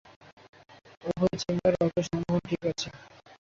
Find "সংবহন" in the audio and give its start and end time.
2.07-2.41